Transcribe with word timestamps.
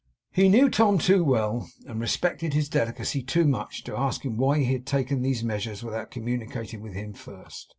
He 0.31 0.49
knew 0.49 0.67
Tom 0.67 0.97
too 0.97 1.23
well, 1.23 1.69
and 1.85 2.01
respected 2.01 2.55
his 2.55 2.67
delicacy 2.69 3.21
too 3.21 3.45
much, 3.45 3.83
to 3.83 3.95
ask 3.95 4.25
him 4.25 4.35
why 4.35 4.57
he 4.57 4.73
had 4.73 4.87
taken 4.87 5.21
these 5.21 5.43
measures 5.43 5.83
without 5.83 6.09
communicating 6.09 6.81
with 6.81 6.93
him 6.93 7.13
first. 7.13 7.69